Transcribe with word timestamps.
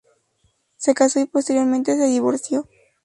Se 0.77 0.95
casó 0.95 1.19
y 1.19 1.25
posteriormente 1.27 1.95
se 1.95 2.07
divorció. 2.07 2.67